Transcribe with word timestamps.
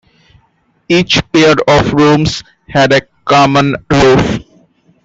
Each 0.89 1.21
pair 1.31 1.53
of 1.67 1.93
rooms 1.93 2.41
had 2.73 2.91
a 2.91 3.01
common 3.23 3.75
roof. 3.91 4.39